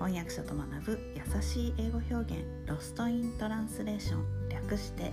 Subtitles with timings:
[0.00, 5.12] 翻訳者と学ぶ優しい英語表現ロストイントランスレーション略して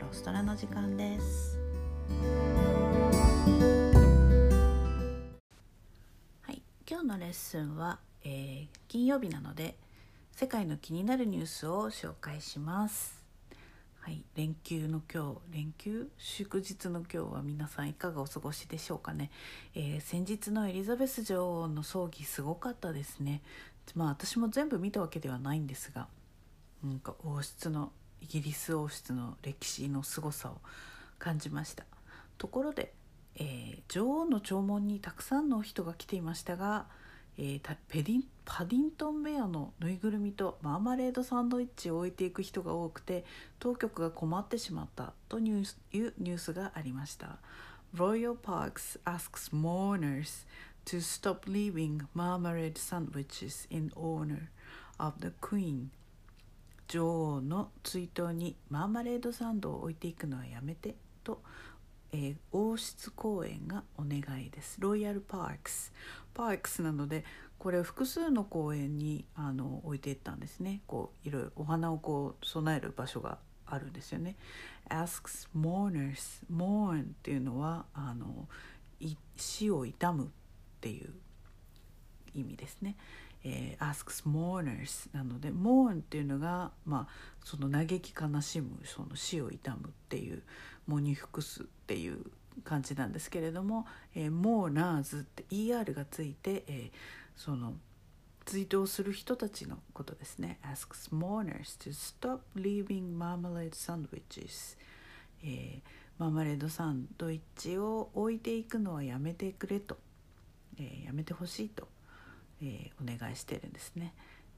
[0.00, 1.56] ロストラの時間です。
[6.42, 9.76] はい今日のレッスンは、えー、金曜日なので
[10.32, 13.22] 世界の気になるニュースを紹介します。
[14.00, 19.30] はい、連休の今日連休祝日の今日は皆さんいかがお過ごしでしょうかね、
[19.74, 23.40] えー、先日のエリザベス女王の葬儀すごかったですね。
[23.94, 26.08] まあ私も全部見たわけではないんですが
[26.82, 30.58] なんか王室のイギリス王室の歴史の凄さを
[31.18, 31.84] 感じました。
[32.36, 32.92] ところで、
[33.36, 36.86] えー、女王の弔問にたくさんの人が来ていましたが
[37.36, 43.24] えー、ペディパディントンベアのぬいぐるみとマーマレードサンドイッチを置いていく人が多くて
[43.58, 47.38] 当局が困ってしまったというニュースがありました。
[47.94, 50.46] Royal Parks asks mourners
[50.84, 54.50] to stop leaving marmalade sandwiches in honor
[54.98, 55.90] of the Queen.
[56.88, 61.40] 女王の追悼にマーマレードサンドを置いていくのはやめてと
[62.16, 64.76] えー、王室公園がお願いです。
[64.78, 65.92] ロイヤルパークス
[66.32, 67.24] パークスなので
[67.58, 70.80] これ複数の公園にあの置いていったんですね。
[70.86, 74.36] こういろいろお花をこう備える場所があるんですよね。
[74.90, 78.46] Asks mourners mourn っていうのはあの
[79.36, 80.30] 死を悼む
[80.84, 81.08] っていう
[82.34, 82.96] 意味ですね、
[83.42, 90.42] えー、asks mourners なので mourn っていうのが、まあ、その嘆き悲しむその死を悼むっていう
[90.86, 92.18] モニフクスっていう
[92.64, 96.92] 感じなんですけれども「えー、モーナーズ」って ER がついて、えー、
[97.34, 97.74] その
[98.44, 100.58] 追悼する人たちのことですね。
[100.62, 104.76] asks mourners to stop leaving marmalade sandwiches、
[105.42, 105.80] えー、
[106.18, 109.96] マーマレードサンドイッチを置いていくのはやめてくれと、
[110.78, 111.88] えー、やめてほしいと
[112.62, 114.14] えー、お願いしてるんですね。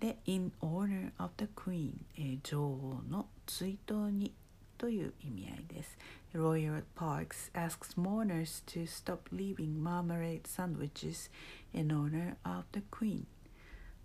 [0.00, 4.32] で「in honor of the queen、えー、女王の追悼に」
[4.78, 5.98] という意味合いです。
[6.32, 11.30] Royal Parks asks mourners to stop leaving marmalade sandwiches
[11.72, 13.24] in honor of the queen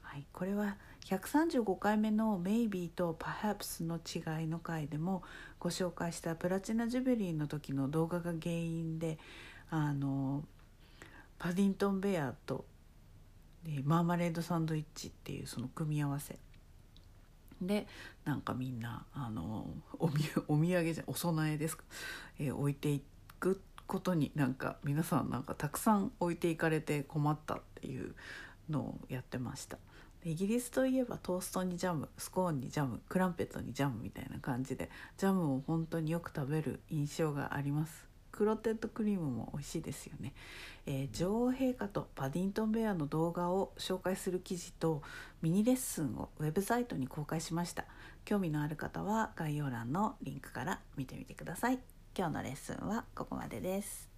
[0.01, 5.23] はい、これは135回目の「Maybe」と「Perhaps」の違いの回でも
[5.59, 9.19] ご紹介したプラチナ・ジュビリーの時の動画が原因で
[9.69, 10.43] あの
[11.43, 12.63] パディントン・ベアと
[13.83, 16.39] マーマレードサンドイッチっていうその組み合わせ。
[17.61, 17.85] で
[18.23, 19.67] なんかみんなあの
[19.99, 20.13] おみ
[20.47, 21.83] お土産じゃお供えですか、
[22.39, 23.01] えー、置いてい
[23.41, 28.15] くことになんか皆さんなんかたくさん置いていかれて困ったっていう
[28.69, 29.77] のをやってました。
[30.23, 38.12] イギリスといえばトーストにジャムスコーンにジャムクランペットにジャムみたいな感じでジャムを本当によく食べる印象があります。
[38.33, 40.33] クロテッドクリームも美味しいですよね、
[40.87, 45.03] えー、女王陛下とパディントンベアの動画を紹介する記事と
[45.43, 47.85] ミニレッスンをウェブサイトに公開しました。
[48.25, 51.79] 興味のある方は概要欄のリンクから見てみてください。
[52.17, 54.09] 今日のレッスンはここまでです。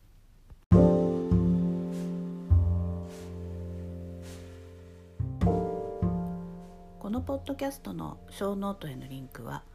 [6.99, 9.63] このポッドキャストのショーノートへのリンクは「